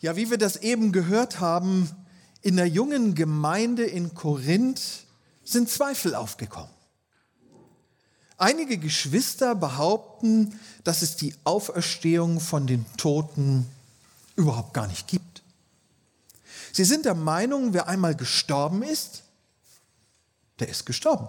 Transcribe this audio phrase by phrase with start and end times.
[0.00, 1.90] Ja, wie wir das eben gehört haben,
[2.40, 5.04] in der jungen Gemeinde in Korinth
[5.44, 6.70] sind Zweifel aufgekommen.
[8.38, 13.66] Einige Geschwister behaupten, dass es die Auferstehung von den Toten
[14.36, 15.42] überhaupt gar nicht gibt.
[16.72, 19.24] Sie sind der Meinung, wer einmal gestorben ist,
[20.58, 21.28] der ist gestorben.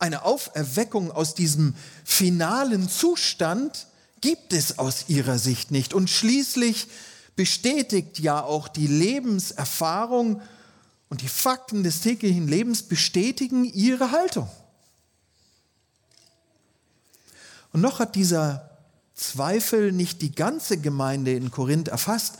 [0.00, 3.86] Eine Auferweckung aus diesem finalen Zustand
[4.20, 5.94] gibt es aus ihrer Sicht nicht.
[5.94, 6.88] Und schließlich
[7.36, 10.42] bestätigt ja auch die Lebenserfahrung
[11.08, 14.48] und die Fakten des täglichen Lebens bestätigen ihre Haltung.
[17.72, 18.70] Und noch hat dieser
[19.14, 22.38] Zweifel nicht die ganze Gemeinde in Korinth erfasst.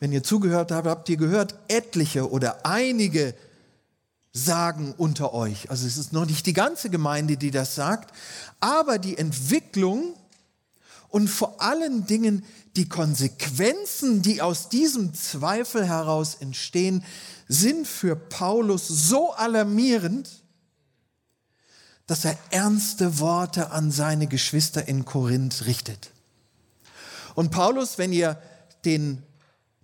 [0.00, 3.34] Wenn ihr zugehört habt, habt ihr gehört, etliche oder einige
[4.32, 5.70] sagen unter euch.
[5.70, 8.14] Also es ist noch nicht die ganze Gemeinde, die das sagt,
[8.60, 10.14] aber die Entwicklung
[11.08, 12.44] und vor allen Dingen
[12.76, 17.02] die Konsequenzen, die aus diesem Zweifel heraus entstehen,
[17.48, 20.28] sind für Paulus so alarmierend,
[22.06, 26.10] dass er ernste Worte an seine Geschwister in Korinth richtet.
[27.34, 28.40] Und Paulus, wenn ihr
[28.84, 29.22] den,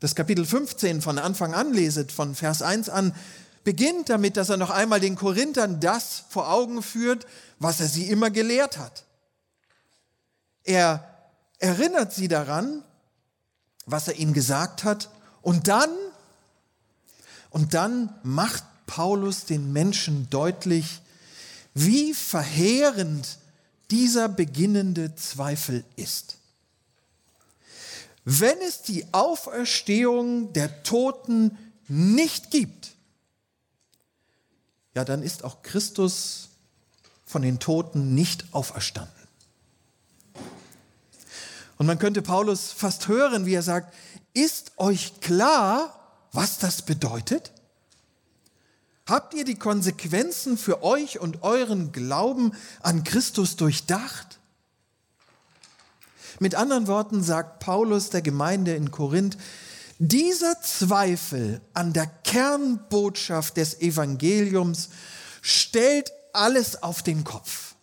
[0.00, 3.14] das Kapitel 15 von Anfang an leset, von Vers 1 an,
[3.62, 7.26] beginnt damit, dass er noch einmal den Korinthern das vor Augen führt,
[7.58, 9.04] was er sie immer gelehrt hat.
[10.64, 11.13] Er
[11.64, 12.84] erinnert sie daran,
[13.86, 15.08] was er ihnen gesagt hat,
[15.40, 15.90] und dann,
[17.48, 21.00] und dann macht Paulus den Menschen deutlich,
[21.72, 23.38] wie verheerend
[23.90, 26.36] dieser beginnende Zweifel ist.
[28.26, 31.56] Wenn es die Auferstehung der Toten
[31.88, 32.92] nicht gibt,
[34.94, 36.48] ja, dann ist auch Christus
[37.24, 39.13] von den Toten nicht auferstanden.
[41.76, 43.94] Und man könnte Paulus fast hören, wie er sagt,
[44.32, 45.98] ist euch klar,
[46.32, 47.52] was das bedeutet?
[49.06, 54.38] Habt ihr die Konsequenzen für euch und euren Glauben an Christus durchdacht?
[56.40, 59.36] Mit anderen Worten sagt Paulus der Gemeinde in Korinth,
[59.98, 64.88] dieser Zweifel an der Kernbotschaft des Evangeliums
[65.40, 67.74] stellt alles auf den Kopf.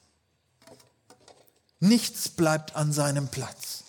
[1.80, 3.84] Nichts bleibt an seinem Platz.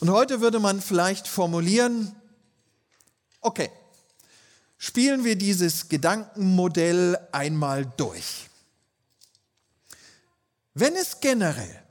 [0.00, 2.14] Und heute würde man vielleicht formulieren,
[3.40, 3.70] okay,
[4.78, 8.48] spielen wir dieses Gedankenmodell einmal durch.
[10.74, 11.82] Wenn es generell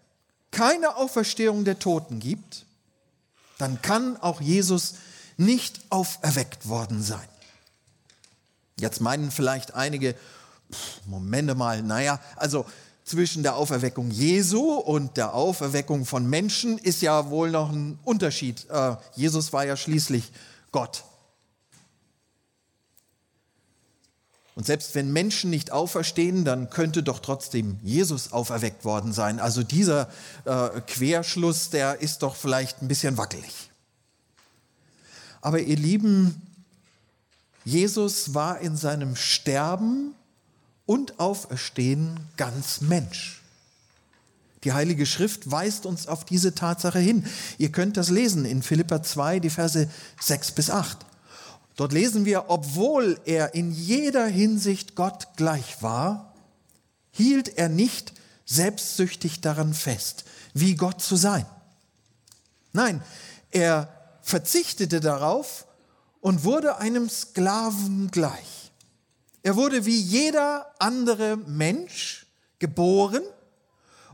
[0.51, 2.65] keine Auferstehung der Toten gibt,
[3.57, 4.95] dann kann auch Jesus
[5.37, 7.27] nicht auferweckt worden sein.
[8.77, 10.15] Jetzt meinen vielleicht einige,
[11.05, 12.65] Momente mal, naja, also
[13.05, 18.67] zwischen der Auferweckung Jesu und der Auferweckung von Menschen ist ja wohl noch ein Unterschied.
[18.69, 20.31] Äh, Jesus war ja schließlich
[20.71, 21.03] Gott.
[24.55, 29.39] Und selbst wenn Menschen nicht auferstehen, dann könnte doch trotzdem Jesus auferweckt worden sein.
[29.39, 30.09] Also dieser
[30.45, 33.69] äh, Querschluss, der ist doch vielleicht ein bisschen wackelig.
[35.41, 36.41] Aber ihr Lieben,
[37.65, 40.15] Jesus war in seinem Sterben
[40.85, 43.41] und Auferstehen ganz Mensch.
[44.63, 47.25] Die Heilige Schrift weist uns auf diese Tatsache hin.
[47.59, 51.05] Ihr könnt das lesen in Philippa 2, die Verse 6 bis 8.
[51.75, 56.33] Dort lesen wir, obwohl er in jeder Hinsicht Gott gleich war,
[57.11, 58.13] hielt er nicht
[58.45, 61.45] selbstsüchtig daran fest, wie Gott zu sein.
[62.73, 63.01] Nein,
[63.51, 63.89] er
[64.21, 65.67] verzichtete darauf
[66.21, 68.64] und wurde einem Sklaven gleich.
[69.45, 72.25] Er wurde wie jeder andere Mensch
[72.57, 73.21] geboren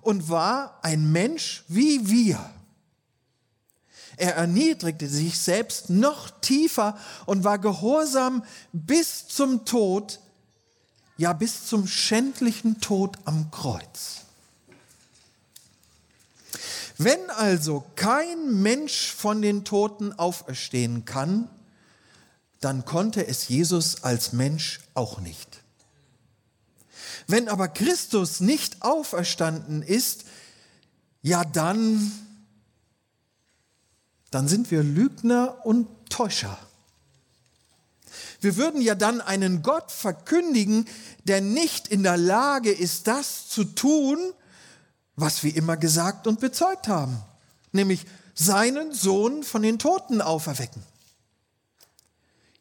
[0.01, 2.37] und war ein Mensch wie wir.
[4.17, 8.43] Er erniedrigte sich selbst noch tiefer und war gehorsam
[8.73, 10.19] bis zum Tod,
[11.15, 14.23] ja bis zum schändlichen Tod am Kreuz.
[16.97, 21.47] Wenn also kein Mensch von den Toten auferstehen kann,
[22.61, 25.61] dann konnte es Jesus als Mensch auch nicht.
[27.27, 30.23] Wenn aber Christus nicht auferstanden ist,
[31.21, 32.11] ja dann
[34.31, 36.57] dann sind wir Lügner und Täuscher.
[38.39, 40.87] Wir würden ja dann einen Gott verkündigen,
[41.25, 44.17] der nicht in der Lage ist, das zu tun,
[45.15, 47.21] was wir immer gesagt und bezeugt haben,
[47.71, 50.81] nämlich seinen Sohn von den Toten auferwecken.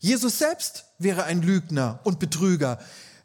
[0.01, 2.79] Jesus selbst wäre ein Lügner und Betrüger,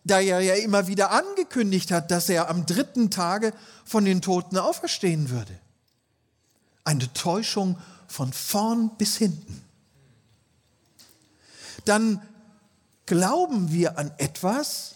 [0.04, 3.54] da er ja immer wieder angekündigt hat, dass er am dritten Tage
[3.86, 5.58] von den Toten auferstehen würde.
[6.84, 9.64] Eine Täuschung von vorn bis hinten.
[11.86, 12.22] Dann
[13.06, 14.96] glauben wir an etwas,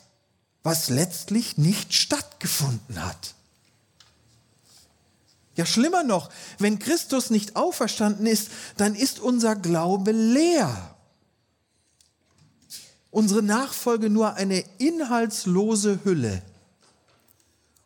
[0.64, 3.34] was letztlich nicht stattgefunden hat.
[5.56, 10.96] Ja, schlimmer noch, wenn Christus nicht auferstanden ist, dann ist unser Glaube leer.
[13.12, 16.42] Unsere Nachfolge nur eine inhaltslose Hülle.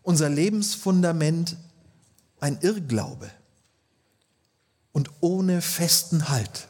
[0.01, 1.55] Unser Lebensfundament
[2.39, 3.31] ein Irrglaube
[4.91, 6.67] und ohne festen Halt.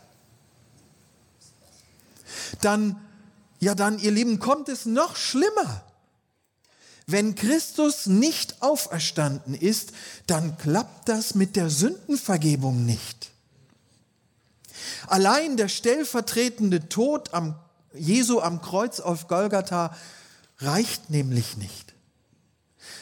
[2.62, 2.96] Dann,
[3.60, 5.84] ja dann, ihr Lieben, kommt es noch schlimmer.
[7.08, 9.92] Wenn Christus nicht auferstanden ist,
[10.28, 13.32] dann klappt das mit der Sündenvergebung nicht.
[15.08, 17.56] Allein der stellvertretende Tod am
[17.94, 19.95] Jesu am Kreuz auf Golgatha
[20.57, 21.94] reicht nämlich nicht.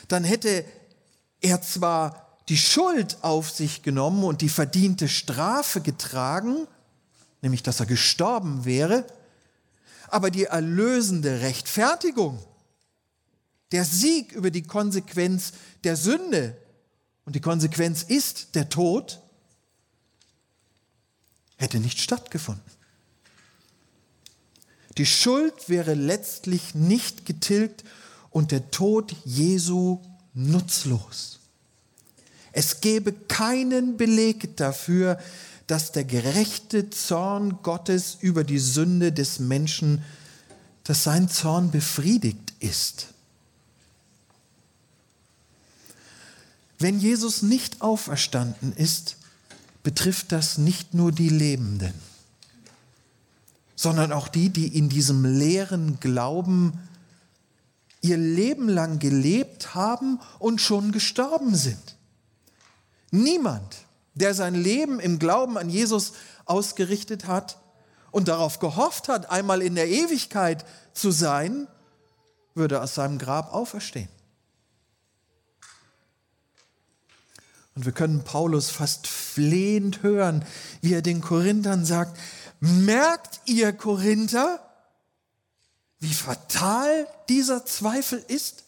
[0.07, 0.65] Dann hätte
[1.39, 6.67] er zwar die Schuld auf sich genommen und die verdiente Strafe getragen,
[7.41, 9.05] nämlich dass er gestorben wäre,
[10.09, 12.43] aber die erlösende Rechtfertigung,
[13.71, 15.53] der Sieg über die Konsequenz
[15.83, 16.57] der Sünde,
[17.23, 19.21] und die Konsequenz ist der Tod,
[21.57, 22.80] hätte nicht stattgefunden.
[25.01, 27.83] Die Schuld wäre letztlich nicht getilgt
[28.29, 29.99] und der Tod Jesu
[30.35, 31.39] nutzlos.
[32.51, 35.17] Es gäbe keinen Beleg dafür,
[35.65, 40.03] dass der gerechte Zorn Gottes über die Sünde des Menschen,
[40.83, 43.07] dass sein Zorn befriedigt ist.
[46.77, 49.17] Wenn Jesus nicht auferstanden ist,
[49.81, 52.10] betrifft das nicht nur die Lebenden
[53.81, 56.79] sondern auch die, die in diesem leeren Glauben
[58.01, 61.97] ihr Leben lang gelebt haben und schon gestorben sind.
[63.09, 63.77] Niemand,
[64.13, 66.13] der sein Leben im Glauben an Jesus
[66.45, 67.57] ausgerichtet hat
[68.11, 70.63] und darauf gehofft hat, einmal in der Ewigkeit
[70.93, 71.67] zu sein,
[72.53, 74.09] würde aus seinem Grab auferstehen.
[77.73, 80.45] Und wir können Paulus fast flehend hören,
[80.81, 82.19] wie er den Korinthern sagt,
[82.61, 84.59] Merkt ihr Korinther,
[85.99, 88.63] wie fatal dieser Zweifel ist?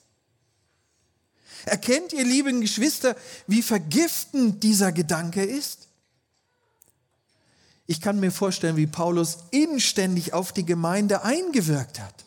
[1.66, 5.88] Erkennt ihr, lieben Geschwister, wie vergiftend dieser Gedanke ist?
[7.86, 12.26] Ich kann mir vorstellen, wie Paulus inständig auf die Gemeinde eingewirkt hat,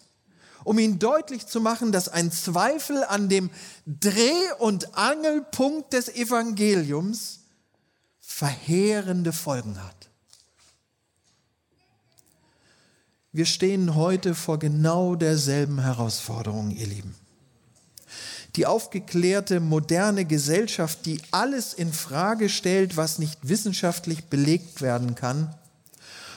[0.63, 3.51] um ihnen deutlich zu machen, dass ein Zweifel an dem
[3.87, 7.41] Dreh- und Angelpunkt des Evangeliums
[8.21, 9.96] verheerende Folgen hat.
[13.37, 17.15] Wir stehen heute vor genau derselben Herausforderung, ihr Lieben.
[18.55, 25.55] Die aufgeklärte moderne Gesellschaft, die alles in Frage stellt, was nicht wissenschaftlich belegt werden kann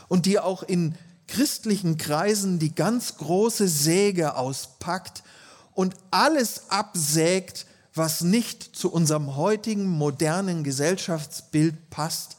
[0.10, 0.94] und die auch in
[1.30, 5.24] christlichen Kreisen die ganz große Säge auspackt
[5.76, 12.36] und alles absägt, was nicht zu unserem heutigen modernen Gesellschaftsbild passt,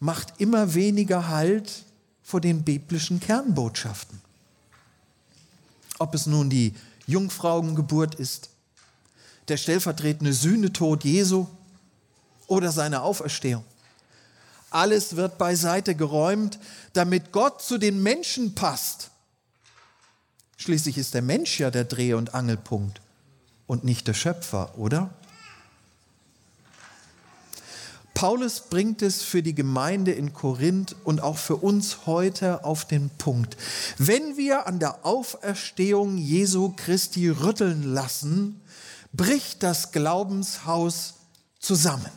[0.00, 1.84] macht immer weniger Halt
[2.24, 4.20] vor den biblischen Kernbotschaften.
[5.98, 6.74] Ob es nun die
[7.06, 8.48] Jungfrauengeburt ist,
[9.48, 11.46] der stellvertretende Sühnetod Jesu
[12.46, 13.64] oder seine Auferstehung.
[14.70, 16.58] Alles wird beiseite geräumt,
[16.94, 19.10] damit Gott zu den Menschen passt.
[20.56, 23.00] Schließlich ist der Mensch ja der Dreh- und Angelpunkt
[23.66, 25.10] und nicht der Schöpfer, oder?
[28.14, 33.10] Paulus bringt es für die Gemeinde in Korinth und auch für uns heute auf den
[33.10, 33.56] Punkt.
[33.98, 38.60] Wenn wir an der Auferstehung Jesu Christi rütteln lassen,
[39.12, 41.14] bricht das Glaubenshaus
[41.58, 42.10] zusammen.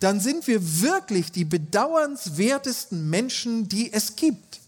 [0.00, 4.60] Dann sind wir wirklich die bedauernswertesten Menschen, die es gibt.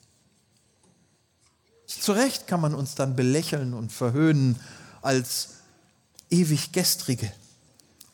[1.86, 4.58] Zu Recht kann man uns dann belächeln und verhöhnen
[5.02, 5.50] als
[6.30, 7.30] ewig gestrige.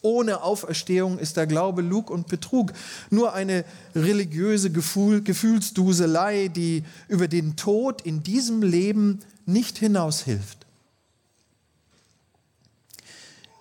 [0.04, 2.74] Ohne Auferstehung ist der Glaube Lug und Betrug.
[3.08, 10.66] Nur eine religiöse Gefühl, Gefühlsduselei, die über den Tod in diesem Leben nicht hinaushilft.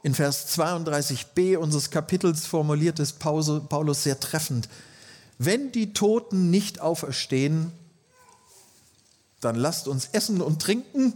[0.04, 4.68] In Vers 32b unseres Kapitels formuliert es Paulus sehr treffend.
[5.38, 7.72] Wenn die Toten nicht auferstehen,
[9.40, 11.14] dann lasst uns essen und trinken,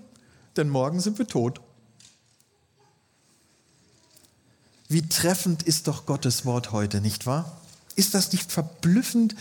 [0.56, 1.60] denn morgen sind wir tot.
[4.90, 7.62] Wie treffend ist doch Gottes Wort heute, nicht wahr?
[7.96, 9.36] Ist das nicht verblüffend,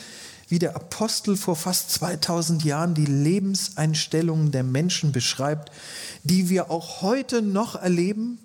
[0.48, 5.70] wie der Apostel vor fast 2000 Jahren die Lebenseinstellungen der Menschen beschreibt,
[6.24, 8.38] die wir auch heute noch erleben?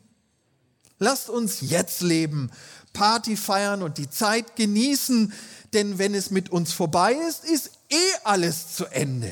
[1.00, 2.52] Lasst uns jetzt leben,
[2.94, 5.34] Party feiern und die Zeit genießen,
[5.74, 9.32] denn wenn es mit uns vorbei ist, ist eh alles zu Ende.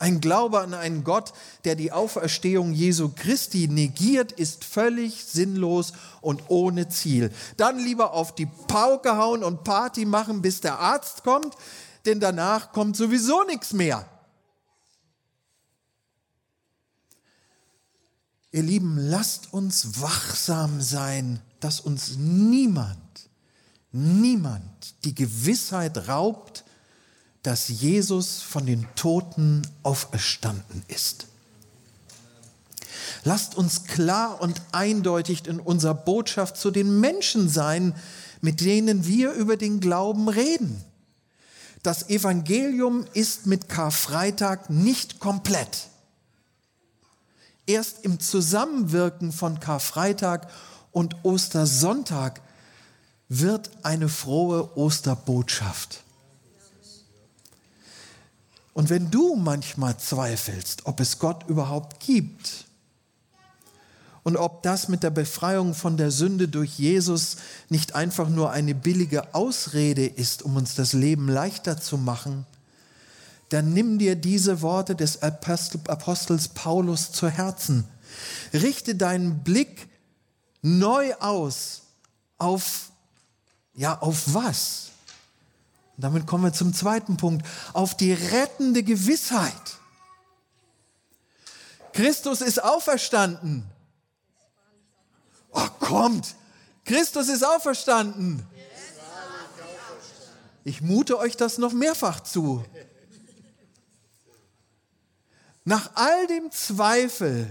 [0.00, 1.32] Ein Glaube an einen Gott,
[1.64, 7.32] der die Auferstehung Jesu Christi negiert, ist völlig sinnlos und ohne Ziel.
[7.56, 11.56] Dann lieber auf die Pauke hauen und Party machen, bis der Arzt kommt,
[12.06, 14.08] denn danach kommt sowieso nichts mehr.
[18.52, 23.28] Ihr Lieben, lasst uns wachsam sein, dass uns niemand,
[23.90, 26.64] niemand die Gewissheit raubt,
[27.48, 31.28] dass Jesus von den Toten auferstanden ist.
[33.24, 37.94] Lasst uns klar und eindeutig in unserer Botschaft zu den Menschen sein,
[38.42, 40.84] mit denen wir über den Glauben reden.
[41.82, 45.88] Das Evangelium ist mit Karfreitag nicht komplett.
[47.64, 50.50] Erst im Zusammenwirken von Karfreitag
[50.92, 52.42] und Ostersonntag
[53.30, 56.04] wird eine frohe Osterbotschaft.
[58.78, 62.66] Und wenn du manchmal zweifelst, ob es Gott überhaupt gibt
[64.22, 67.38] und ob das mit der Befreiung von der Sünde durch Jesus
[67.70, 72.46] nicht einfach nur eine billige Ausrede ist, um uns das Leben leichter zu machen,
[73.48, 77.82] dann nimm dir diese Worte des Apostels Paulus zu Herzen.
[78.52, 79.88] Richte deinen Blick
[80.62, 81.82] neu aus
[82.38, 82.90] auf,
[83.74, 84.92] ja, auf was?
[85.98, 89.52] Und damit kommen wir zum zweiten Punkt, auf die rettende Gewissheit.
[91.92, 93.64] Christus ist auferstanden.
[95.50, 96.36] Oh, kommt!
[96.84, 98.46] Christus ist auferstanden.
[100.62, 102.64] Ich mute euch das noch mehrfach zu.
[105.64, 107.50] Nach all dem Zweifel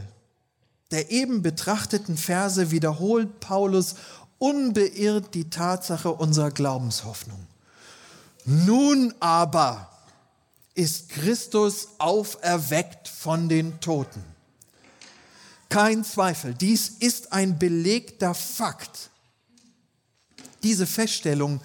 [0.92, 3.96] der eben betrachteten Verse wiederholt Paulus
[4.38, 7.46] unbeirrt die Tatsache unserer Glaubenshoffnung.
[8.50, 9.92] Nun aber
[10.74, 14.24] ist Christus auferweckt von den Toten.
[15.68, 19.10] Kein Zweifel, dies ist ein belegter Fakt.
[20.64, 21.60] Diese Feststellung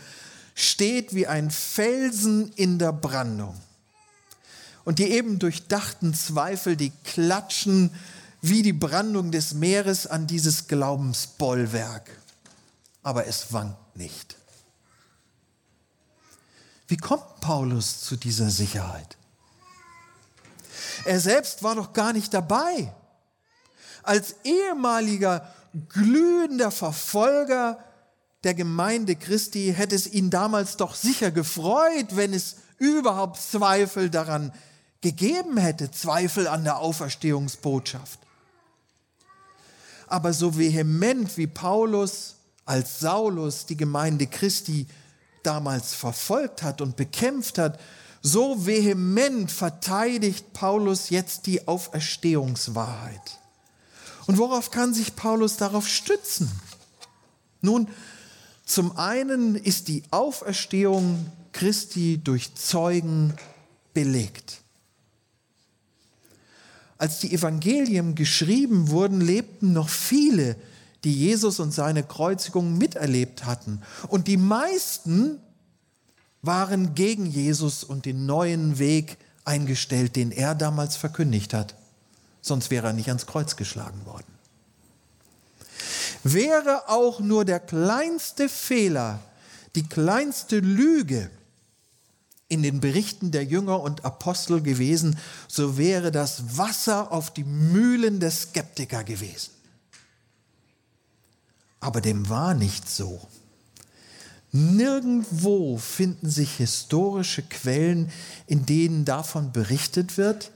[0.56, 3.54] steht wie ein Felsen in der Brandung.
[4.84, 7.94] Und die eben durchdachten Zweifel, die klatschen
[8.40, 12.10] wie die Brandung des Meeres an dieses Glaubensbollwerk.
[13.04, 14.36] Aber es wankt nicht.
[16.92, 19.16] Wie kommt Paulus zu dieser Sicherheit?
[21.06, 22.92] Er selbst war doch gar nicht dabei.
[24.02, 25.50] Als ehemaliger
[25.88, 27.82] glühender Verfolger
[28.44, 34.52] der Gemeinde Christi hätte es ihn damals doch sicher gefreut, wenn es überhaupt Zweifel daran
[35.00, 38.20] gegeben hätte, Zweifel an der Auferstehungsbotschaft.
[40.08, 42.34] Aber so vehement wie Paulus
[42.66, 44.86] als Saulus die Gemeinde Christi
[45.42, 47.78] damals verfolgt hat und bekämpft hat,
[48.22, 53.38] so vehement verteidigt Paulus jetzt die Auferstehungswahrheit.
[54.26, 56.50] Und worauf kann sich Paulus darauf stützen?
[57.60, 57.88] Nun,
[58.64, 63.34] zum einen ist die Auferstehung Christi durch Zeugen
[63.92, 64.60] belegt.
[66.98, 70.56] Als die Evangelien geschrieben wurden, lebten noch viele,
[71.04, 73.82] die Jesus und seine Kreuzigung miterlebt hatten.
[74.08, 75.40] Und die meisten
[76.42, 81.74] waren gegen Jesus und den neuen Weg eingestellt, den er damals verkündigt hat.
[82.40, 84.26] Sonst wäre er nicht ans Kreuz geschlagen worden.
[86.24, 89.20] Wäre auch nur der kleinste Fehler,
[89.74, 91.30] die kleinste Lüge
[92.48, 95.18] in den Berichten der Jünger und Apostel gewesen,
[95.48, 99.52] so wäre das Wasser auf die Mühlen der Skeptiker gewesen.
[101.82, 103.20] Aber dem war nicht so.
[104.52, 108.08] Nirgendwo finden sich historische Quellen,
[108.46, 110.52] in denen davon berichtet wird,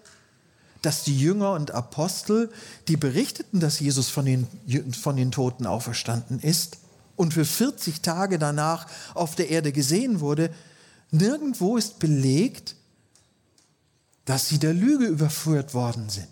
[0.82, 2.48] dass die Jünger und Apostel,
[2.86, 4.46] die berichteten, dass Jesus von den,
[4.94, 6.78] von den Toten auferstanden ist
[7.16, 10.54] und für 40 Tage danach auf der Erde gesehen wurde,
[11.10, 12.76] nirgendwo ist belegt,
[14.26, 16.28] dass sie der Lüge überführt worden sind.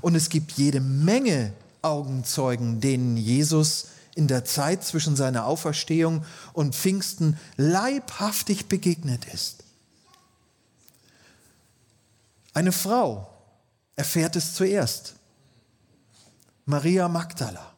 [0.00, 6.74] Und es gibt jede Menge Augenzeugen, denen Jesus in der Zeit zwischen seiner Auferstehung und
[6.74, 9.64] Pfingsten leibhaftig begegnet ist.
[12.52, 13.30] Eine Frau
[13.96, 15.14] erfährt es zuerst.
[16.64, 17.72] Maria Magdala.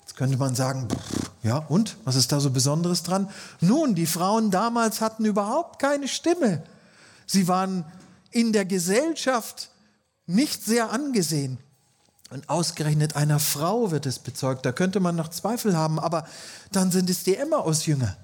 [0.00, 0.88] Jetzt könnte man sagen,
[1.42, 3.28] ja und, was ist da so Besonderes dran?
[3.60, 6.62] Nun, die Frauen damals hatten überhaupt keine Stimme.
[7.26, 7.84] Sie waren
[8.30, 9.70] in der Gesellschaft
[10.26, 11.58] nicht sehr angesehen.
[12.32, 14.64] Und ausgerechnet einer Frau wird es bezeugt.
[14.64, 16.26] Da könnte man noch Zweifel haben, aber
[16.70, 18.16] dann sind es die Emmaus-Jünger,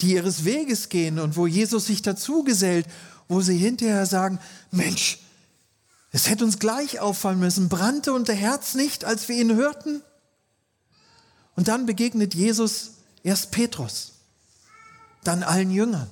[0.00, 2.86] die ihres Weges gehen und wo Jesus sich dazu gesellt,
[3.28, 4.38] wo sie hinterher sagen,
[4.70, 5.18] Mensch,
[6.10, 10.00] es hätte uns gleich auffallen müssen, brannte unser Herz nicht, als wir ihn hörten?
[11.54, 12.92] Und dann begegnet Jesus
[13.24, 14.12] erst Petrus,
[15.22, 16.08] dann allen Jüngern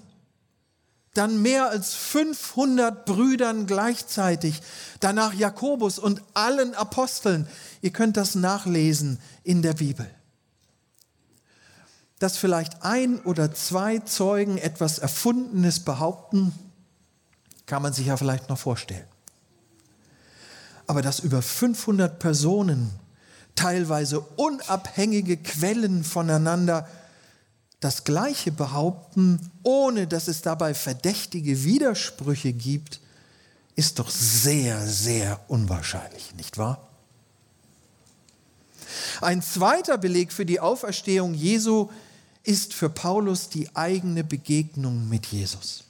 [1.14, 4.62] dann mehr als 500 Brüdern gleichzeitig,
[5.00, 7.46] danach Jakobus und allen Aposteln.
[7.82, 10.08] Ihr könnt das nachlesen in der Bibel.
[12.18, 16.54] Dass vielleicht ein oder zwei Zeugen etwas Erfundenes behaupten,
[17.66, 19.06] kann man sich ja vielleicht noch vorstellen.
[20.86, 22.90] Aber dass über 500 Personen,
[23.54, 26.88] teilweise unabhängige Quellen voneinander,
[27.82, 33.00] das Gleiche behaupten, ohne dass es dabei verdächtige Widersprüche gibt,
[33.74, 36.88] ist doch sehr, sehr unwahrscheinlich, nicht wahr?
[39.20, 41.90] Ein zweiter Beleg für die Auferstehung Jesu
[42.44, 45.82] ist für Paulus die eigene Begegnung mit Jesus.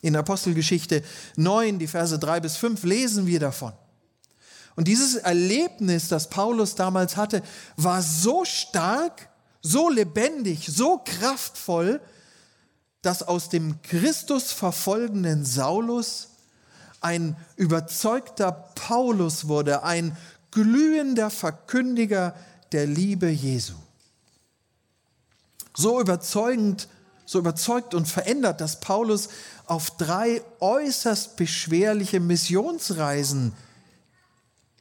[0.00, 1.02] In Apostelgeschichte
[1.36, 3.72] 9, die Verse 3 bis 5 lesen wir davon.
[4.76, 7.42] Und dieses Erlebnis, das Paulus damals hatte,
[7.76, 9.28] war so stark,
[9.62, 12.00] so lebendig, so kraftvoll,
[13.00, 16.28] dass aus dem Christus verfolgenden Saulus
[17.00, 20.16] ein überzeugter Paulus wurde, ein
[20.50, 22.34] glühender Verkündiger
[22.70, 23.74] der Liebe Jesu.
[25.74, 26.88] So überzeugend,
[27.24, 29.28] so überzeugt und verändert, dass Paulus
[29.66, 33.52] auf drei äußerst beschwerliche Missionsreisen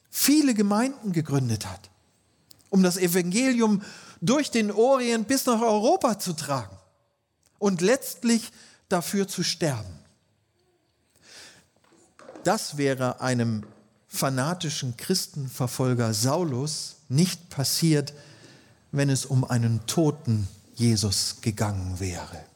[0.09, 1.89] viele Gemeinden gegründet hat,
[2.71, 3.83] um das Evangelium
[4.21, 6.75] durch den Orient bis nach Europa zu tragen
[7.59, 8.51] und letztlich
[8.89, 9.99] dafür zu sterben.
[12.43, 13.63] Das wäre einem
[14.07, 18.13] fanatischen Christenverfolger Saulus nicht passiert,
[18.91, 22.50] wenn es um einen toten Jesus gegangen wäre.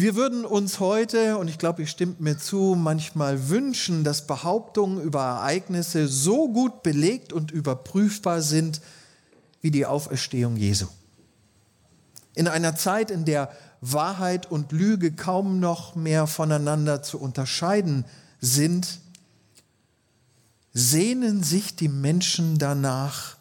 [0.00, 5.02] Wir würden uns heute, und ich glaube, ihr stimmt mir zu, manchmal wünschen, dass Behauptungen
[5.02, 8.80] über Ereignisse so gut belegt und überprüfbar sind
[9.60, 10.86] wie die Auferstehung Jesu.
[12.36, 18.04] In einer Zeit, in der Wahrheit und Lüge kaum noch mehr voneinander zu unterscheiden
[18.40, 19.00] sind,
[20.72, 23.36] sehnen sich die Menschen danach,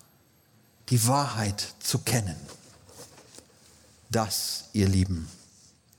[0.89, 2.35] die Wahrheit zu kennen.
[4.09, 5.27] Das, ihr Lieben,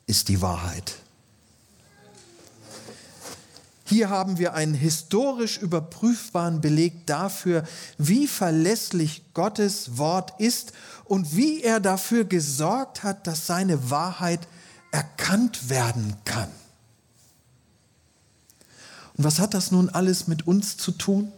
[0.08, 0.96] ist die Wahrheit.
[3.84, 7.64] Hier haben wir einen historisch überprüfbaren Beleg dafür,
[7.96, 10.72] wie verlässlich Gottes Wort ist
[11.04, 14.46] und wie er dafür gesorgt hat, dass seine Wahrheit
[14.92, 16.50] erkannt werden kann.
[19.16, 21.32] Und was hat das nun alles mit uns zu tun?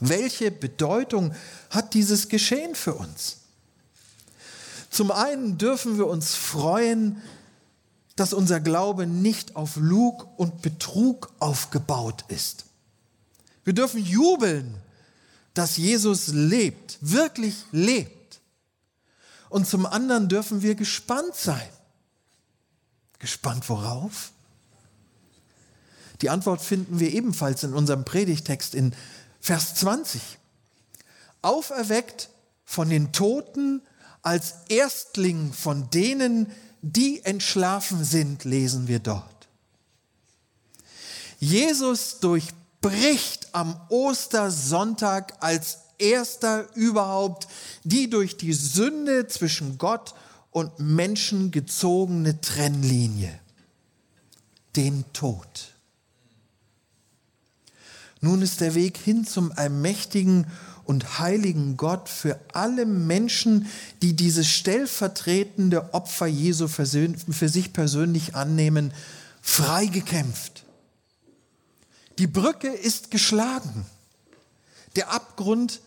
[0.00, 1.34] Welche Bedeutung
[1.70, 3.39] hat dieses Geschehen für uns?
[4.90, 7.22] Zum einen dürfen wir uns freuen,
[8.16, 12.66] dass unser Glaube nicht auf Lug und Betrug aufgebaut ist.
[13.64, 14.74] Wir dürfen jubeln,
[15.54, 18.40] dass Jesus lebt, wirklich lebt.
[19.48, 21.68] Und zum anderen dürfen wir gespannt sein.
[23.18, 24.32] Gespannt worauf?
[26.20, 28.94] Die Antwort finden wir ebenfalls in unserem Predigtext in
[29.40, 30.20] Vers 20.
[31.42, 32.28] Auferweckt
[32.64, 33.82] von den Toten
[34.22, 36.50] als Erstling von denen,
[36.82, 39.48] die entschlafen sind, lesen wir dort.
[41.38, 47.48] Jesus durchbricht am Ostersonntag als erster überhaupt
[47.84, 50.14] die durch die Sünde zwischen Gott
[50.50, 53.38] und Menschen gezogene Trennlinie,
[54.76, 55.74] den Tod.
[58.20, 60.46] Nun ist der Weg hin zum allmächtigen
[60.90, 63.68] und heiligen Gott für alle Menschen,
[64.02, 68.92] die dieses stellvertretende Opfer Jesu für sich persönlich annehmen,
[69.40, 70.64] freigekämpft.
[72.18, 73.86] Die Brücke ist geschlagen,
[74.96, 75.80] der Abgrund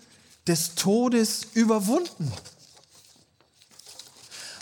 [0.48, 2.32] des Todes überwunden.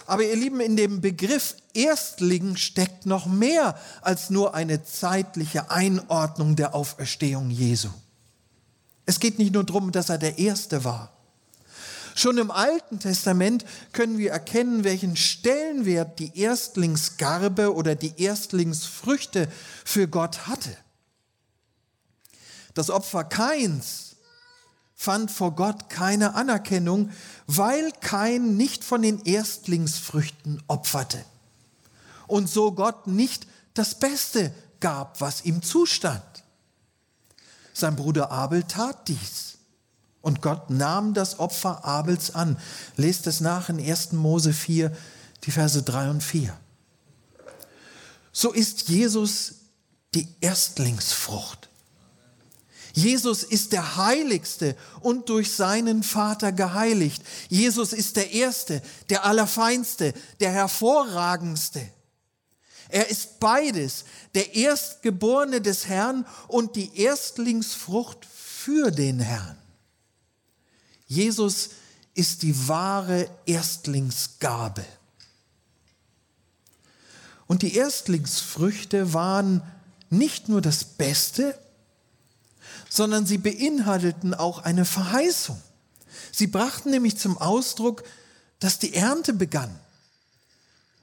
[0.07, 6.55] Aber ihr Lieben, in dem Begriff Erstling steckt noch mehr als nur eine zeitliche Einordnung
[6.55, 7.89] der Auferstehung Jesu.
[9.05, 11.11] Es geht nicht nur darum, dass er der Erste war.
[12.15, 19.47] Schon im Alten Testament können wir erkennen, welchen Stellenwert die Erstlingsgarbe oder die Erstlingsfrüchte
[19.85, 20.75] für Gott hatte.
[22.73, 24.15] Das Opfer Kains
[24.95, 27.11] fand vor Gott keine Anerkennung,
[27.47, 31.23] weil Kain nicht von den Erstlingsfrüchten opferte
[32.27, 36.23] und so Gott nicht das Beste gab, was ihm zustand.
[37.73, 39.57] Sein Bruder Abel tat dies.
[40.21, 42.57] Und Gott nahm das Opfer Abels an.
[42.95, 44.11] Lest es nach in 1.
[44.13, 44.95] Mose 4,
[45.43, 46.55] die Verse 3 und 4.
[48.31, 49.55] So ist Jesus
[50.13, 51.69] die Erstlingsfrucht.
[52.93, 57.23] Jesus ist der Heiligste und durch seinen Vater geheiligt.
[57.49, 61.81] Jesus ist der Erste, der Allerfeinste, der Hervorragendste.
[62.91, 69.57] Er ist beides, der Erstgeborene des Herrn und die Erstlingsfrucht für den Herrn.
[71.07, 71.71] Jesus
[72.13, 74.85] ist die wahre Erstlingsgabe.
[77.47, 79.61] Und die Erstlingsfrüchte waren
[80.09, 81.57] nicht nur das Beste,
[82.89, 85.61] sondern sie beinhalteten auch eine Verheißung.
[86.31, 88.03] Sie brachten nämlich zum Ausdruck,
[88.59, 89.79] dass die Ernte begann.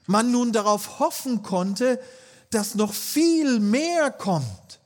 [0.09, 2.01] Man nun darauf hoffen konnte,
[2.49, 4.79] dass noch viel mehr kommt.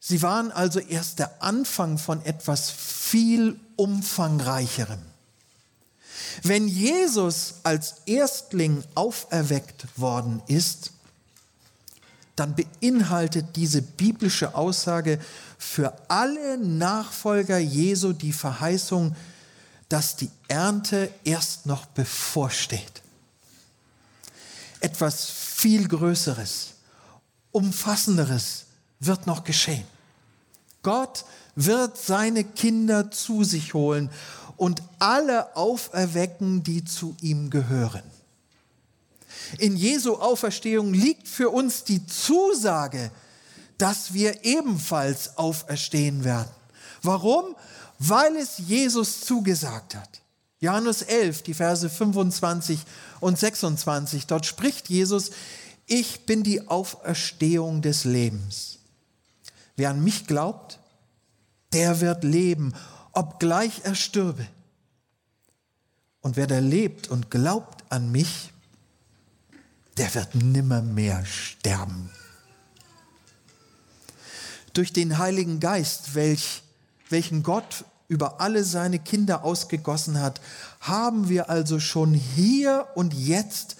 [0.00, 5.02] Sie waren also erst der Anfang von etwas viel umfangreicherem.
[6.42, 10.92] Wenn Jesus als Erstling auferweckt worden ist,
[12.34, 15.20] dann beinhaltet diese biblische Aussage
[15.58, 19.14] für alle Nachfolger Jesu die Verheißung,
[19.90, 23.01] dass die Ernte erst noch bevorsteht.
[24.82, 26.74] Etwas viel Größeres,
[27.52, 28.64] Umfassenderes
[28.98, 29.84] wird noch geschehen.
[30.82, 34.10] Gott wird seine Kinder zu sich holen
[34.56, 38.02] und alle auferwecken, die zu ihm gehören.
[39.58, 43.12] In Jesu Auferstehung liegt für uns die Zusage,
[43.78, 46.50] dass wir ebenfalls auferstehen werden.
[47.02, 47.54] Warum?
[48.00, 50.21] Weil es Jesus zugesagt hat.
[50.62, 52.78] Johannes 11, die Verse 25
[53.18, 55.32] und 26, dort spricht Jesus,
[55.86, 58.78] ich bin die Auferstehung des Lebens.
[59.74, 60.78] Wer an mich glaubt,
[61.72, 62.74] der wird leben,
[63.10, 64.46] obgleich er stürbe.
[66.20, 68.52] Und wer da lebt und glaubt an mich,
[69.96, 72.08] der wird nimmermehr sterben.
[74.74, 76.62] Durch den Heiligen Geist, welch,
[77.08, 80.42] welchen Gott über alle seine Kinder ausgegossen hat,
[80.80, 83.76] haben wir also schon hier und jetzt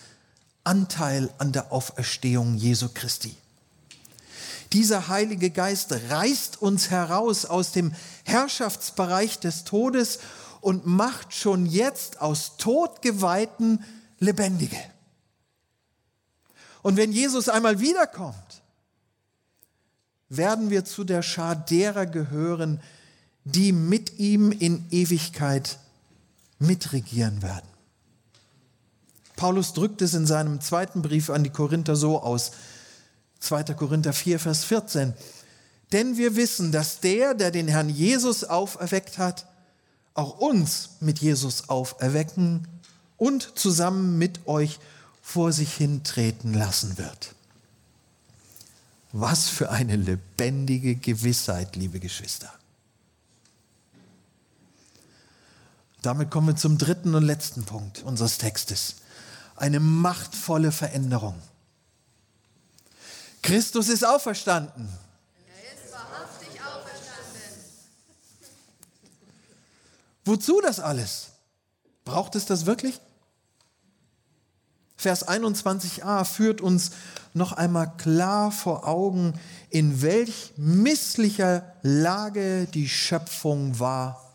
[0.65, 3.37] Anteil an der Auferstehung Jesu Christi.
[4.73, 7.93] Dieser Heilige Geist reißt uns heraus aus dem
[8.25, 10.19] Herrschaftsbereich des Todes
[10.63, 13.85] und macht schon jetzt aus Todgeweihten
[14.19, 14.79] Lebendige.
[16.81, 18.63] Und wenn Jesus einmal wiederkommt,
[20.31, 22.81] werden wir zu der Schar derer gehören,
[23.45, 25.79] die mit ihm in Ewigkeit
[26.59, 27.67] mitregieren werden.
[29.37, 32.53] Paulus drückt es in seinem zweiten Brief an die Korinther so aus,
[33.41, 33.75] 2.
[33.75, 35.15] Korinther 4, Vers 14.
[35.91, 39.47] Denn wir wissen, dass der, der den Herrn Jesus auferweckt hat,
[40.15, 42.69] auch uns mit Jesus auferwecken
[43.17, 44.79] und zusammen mit euch
[45.23, 47.35] vor sich hintreten lassen wird.
[49.13, 52.53] Was für eine lebendige Gewissheit, liebe Geschwister.
[56.03, 58.97] Damit kommen wir zum dritten und letzten Punkt unseres Textes.
[59.55, 61.41] Eine machtvolle Veränderung.
[63.43, 64.89] Christus ist auferstanden.
[65.47, 67.53] Er ist wahrhaftig auferstanden.
[70.25, 71.29] Wozu das alles?
[72.05, 73.01] Braucht es das wirklich?
[74.97, 76.91] Vers 21a führt uns
[77.35, 79.39] noch einmal klar vor Augen,
[79.71, 84.32] in welch misslicher Lage die Schöpfung war.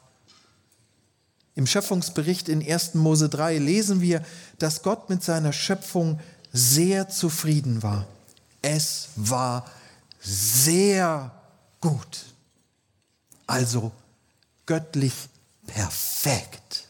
[1.58, 2.94] Im Schöpfungsbericht in 1.
[2.94, 4.24] Mose 3 lesen wir,
[4.60, 6.20] dass Gott mit seiner Schöpfung
[6.54, 8.06] sehr zufrieden war.
[8.62, 9.66] Es war
[10.20, 11.32] sehr
[11.82, 12.26] gut.
[13.48, 13.92] Also
[14.68, 15.14] göttlich
[15.66, 16.88] perfekt.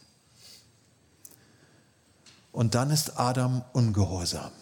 [2.52, 4.52] Und dann ist Adam ungehorsam.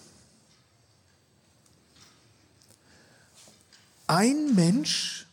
[4.07, 5.27] Ein Mensch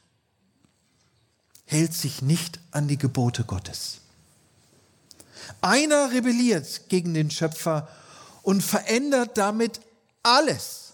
[1.65, 3.99] hält sich nicht an die Gebote Gottes.
[5.61, 7.87] Einer rebelliert gegen den Schöpfer
[8.41, 9.81] und verändert damit
[10.21, 10.93] alles.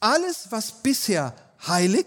[0.00, 1.34] Alles, was bisher
[1.66, 2.06] heilig,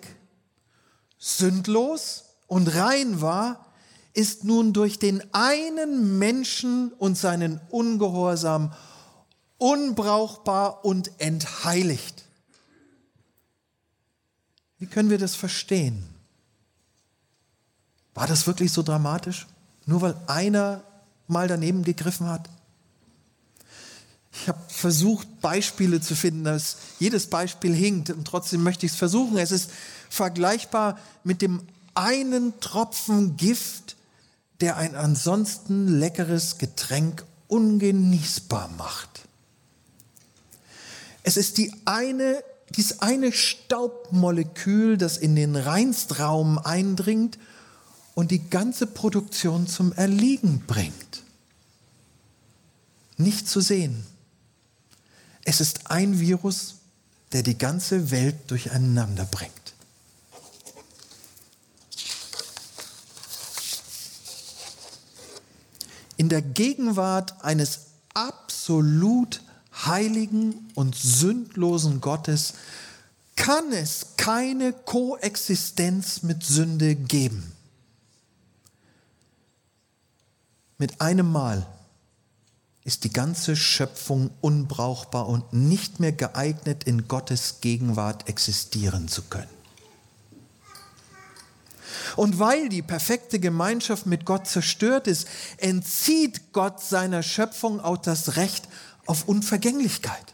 [1.17, 3.65] sündlos und rein war,
[4.13, 8.73] ist nun durch den einen Menschen und seinen Ungehorsam
[9.57, 12.25] unbrauchbar und entheiligt.
[14.79, 16.03] Wie können wir das verstehen?
[18.13, 19.47] War das wirklich so dramatisch?
[19.91, 20.83] Nur weil einer
[21.27, 22.47] mal daneben gegriffen hat?
[24.31, 28.97] Ich habe versucht, Beispiele zu finden, dass jedes Beispiel hinkt und trotzdem möchte ich es
[28.97, 29.37] versuchen.
[29.37, 29.69] Es ist
[30.09, 31.61] vergleichbar mit dem
[31.93, 33.97] einen Tropfen Gift,
[34.61, 39.23] der ein ansonsten leckeres Getränk ungenießbar macht.
[41.23, 42.41] Es ist die eine,
[42.77, 47.37] dies eine Staubmolekül, das in den Reinstraum eindringt
[48.13, 51.23] und die ganze Produktion zum Erliegen bringt.
[53.17, 54.05] Nicht zu sehen.
[55.43, 56.75] Es ist ein Virus,
[57.31, 59.51] der die ganze Welt durcheinander bringt.
[66.17, 67.79] In der Gegenwart eines
[68.13, 69.41] absolut
[69.85, 72.53] heiligen und sündlosen Gottes
[73.35, 77.53] kann es keine Koexistenz mit Sünde geben.
[80.81, 81.63] Mit einem Mal
[82.83, 89.51] ist die ganze Schöpfung unbrauchbar und nicht mehr geeignet, in Gottes Gegenwart existieren zu können.
[92.15, 98.35] Und weil die perfekte Gemeinschaft mit Gott zerstört ist, entzieht Gott seiner Schöpfung auch das
[98.35, 98.67] Recht
[99.05, 100.33] auf Unvergänglichkeit.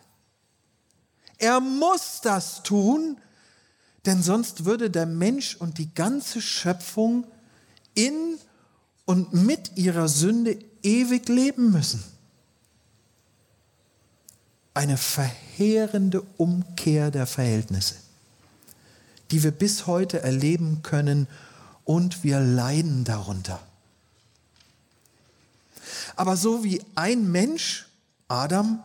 [1.39, 3.19] Er muss das tun,
[4.05, 7.27] denn sonst würde der Mensch und die ganze Schöpfung
[7.95, 8.37] in
[9.07, 12.03] und mit ihrer Sünde ewig leben müssen.
[14.73, 17.95] Eine verheerende Umkehr der Verhältnisse,
[19.31, 21.27] die wir bis heute erleben können
[21.85, 23.59] und wir leiden darunter.
[26.17, 27.87] Aber so wie ein Mensch
[28.27, 28.83] Adam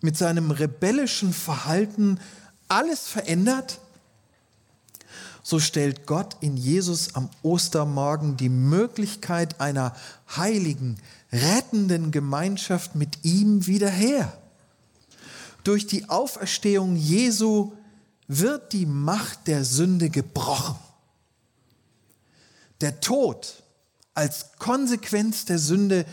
[0.00, 2.20] mit seinem rebellischen Verhalten
[2.68, 3.80] alles verändert,
[5.48, 9.94] so stellt Gott in Jesus am Ostermorgen die Möglichkeit einer
[10.36, 10.96] heiligen,
[11.30, 14.36] rettenden Gemeinschaft mit ihm wieder her.
[15.62, 17.74] Durch die Auferstehung Jesu
[18.26, 20.74] wird die Macht der Sünde gebrochen.
[22.80, 23.62] Der Tod
[24.14, 26.06] als Konsequenz der Sünde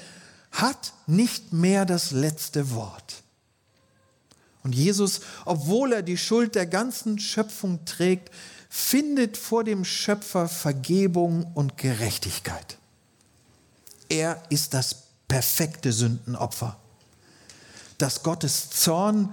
[0.51, 3.23] hat nicht mehr das letzte Wort.
[4.61, 8.29] Und Jesus, obwohl er die Schuld der ganzen Schöpfung trägt,
[8.75, 12.79] findet vor dem Schöpfer Vergebung und Gerechtigkeit.
[14.09, 16.79] Er ist das perfekte Sündenopfer,
[17.99, 19.31] das Gottes Zorn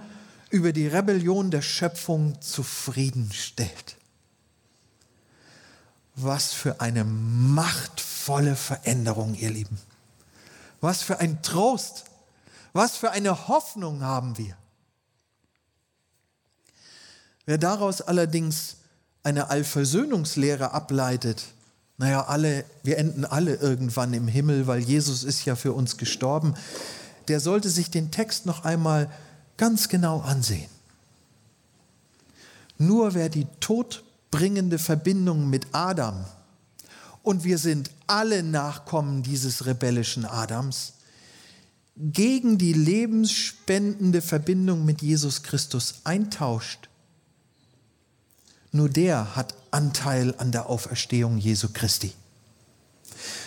[0.51, 3.97] über die Rebellion der Schöpfung zufriedenstellt.
[6.15, 9.79] Was für eine machtvolle Veränderung, ihr Lieben.
[10.81, 12.03] Was für ein Trost,
[12.73, 14.55] was für eine Hoffnung haben wir.
[17.47, 18.77] Wer daraus allerdings
[19.23, 21.43] eine Allversöhnungslehre ableitet,
[21.97, 26.55] naja, alle, wir enden alle irgendwann im Himmel, weil Jesus ist ja für uns gestorben,
[27.27, 29.11] der sollte sich den Text noch einmal
[29.57, 30.69] ganz genau ansehen.
[32.79, 36.25] Nur wer die todbringende Verbindung mit Adam
[37.21, 40.93] und wir sind alle Nachkommen dieses rebellischen Adams,
[41.95, 46.89] gegen die lebensspendende Verbindung mit Jesus Christus eintauscht,
[48.71, 52.13] nur der hat Anteil an der Auferstehung Jesu Christi.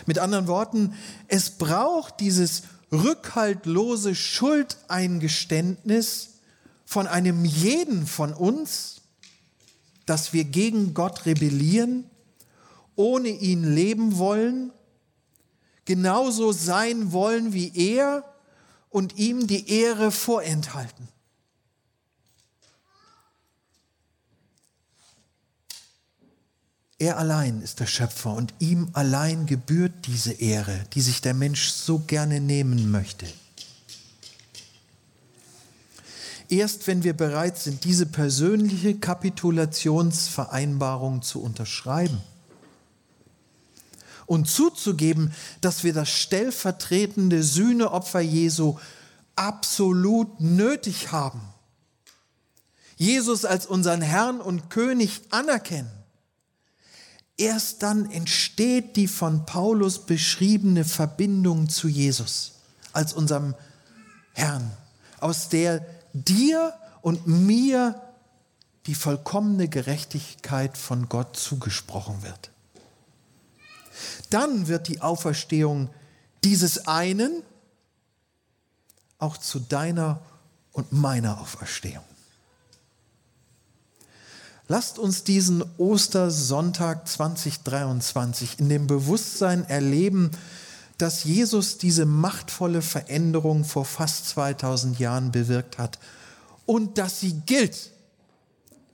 [0.07, 0.95] Mit anderen Worten,
[1.29, 6.31] es braucht dieses rückhaltlose Schuldeingeständnis
[6.85, 9.03] von einem jeden von uns,
[10.07, 12.09] dass wir gegen Gott rebellieren
[12.97, 14.73] ohne ihn leben wollen,
[15.85, 18.25] genauso sein wollen wie er
[18.91, 21.09] und ihm die Ehre vorenthalten.
[26.99, 31.71] Er allein ist der Schöpfer und ihm allein gebührt diese Ehre, die sich der Mensch
[31.71, 33.27] so gerne nehmen möchte.
[36.49, 42.21] Erst wenn wir bereit sind, diese persönliche Kapitulationsvereinbarung zu unterschreiben,
[44.27, 48.79] und zuzugeben, dass wir das stellvertretende Sühneopfer Jesu
[49.37, 51.43] absolut nötig haben.
[52.97, 55.91] Jesus als unseren Herrn und König anerkennen.
[57.37, 62.53] Erst dann entsteht die von Paulus beschriebene Verbindung zu Jesus
[62.92, 63.55] als unserem
[64.33, 64.70] Herrn,
[65.18, 68.01] aus der dir und mir
[68.87, 72.51] die vollkommene Gerechtigkeit von Gott zugesprochen wird
[74.31, 75.90] dann wird die Auferstehung
[76.42, 77.42] dieses einen
[79.18, 80.20] auch zu deiner
[80.73, 82.05] und meiner Auferstehung.
[84.66, 90.31] Lasst uns diesen Ostersonntag 2023 in dem Bewusstsein erleben,
[90.96, 95.98] dass Jesus diese machtvolle Veränderung vor fast 2000 Jahren bewirkt hat
[96.64, 97.90] und dass sie gilt.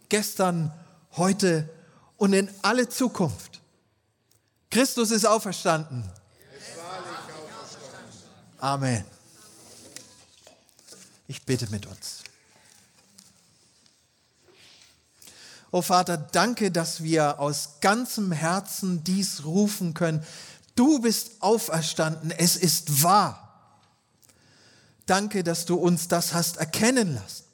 [0.09, 0.73] Gestern,
[1.17, 1.69] heute
[2.17, 3.61] und in alle Zukunft.
[4.71, 6.05] Christus ist auferstanden.
[8.59, 9.05] Amen.
[11.29, 12.25] Ich bitte mit uns.
[15.73, 20.25] Oh Vater, danke, dass wir aus ganzem Herzen dies rufen können.
[20.75, 23.47] Du bist auferstanden, es ist wahr.
[25.07, 27.45] Danke, dass du uns das hast erkennen lassen,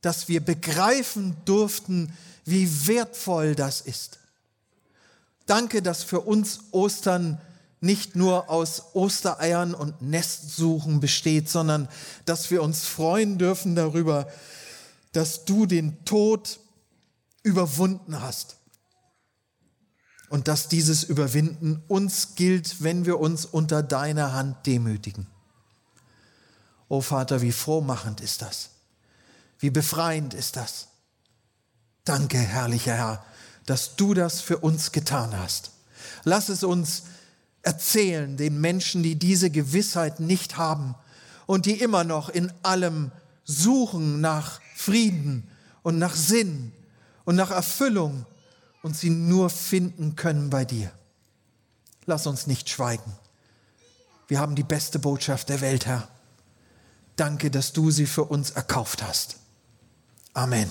[0.00, 2.12] dass wir begreifen durften,
[2.44, 4.18] wie wertvoll das ist.
[5.46, 7.40] Danke, dass für uns Ostern
[7.80, 11.88] nicht nur aus Ostereiern und Nestsuchen besteht, sondern
[12.24, 14.26] dass wir uns freuen dürfen darüber,
[15.12, 16.58] dass du den Tod
[17.44, 18.56] überwunden hast.
[20.28, 25.28] Und dass dieses Überwinden uns gilt, wenn wir uns unter deiner Hand demütigen.
[26.88, 28.70] O Vater, wie frohmachend ist das.
[29.60, 30.88] Wie befreiend ist das.
[32.04, 33.24] Danke, herrlicher Herr,
[33.66, 35.70] dass du das für uns getan hast.
[36.24, 37.04] Lass es uns
[37.62, 40.94] erzählen, den Menschen, die diese Gewissheit nicht haben
[41.46, 43.12] und die immer noch in allem
[43.44, 45.48] suchen nach Frieden
[45.82, 46.72] und nach Sinn
[47.24, 48.26] und nach Erfüllung
[48.82, 50.92] und sie nur finden können bei dir.
[52.06, 53.16] Lass uns nicht schweigen.
[54.28, 56.08] Wir haben die beste Botschaft der Welt, Herr.
[57.16, 59.36] Danke, dass du sie für uns erkauft hast.
[60.32, 60.70] Amen.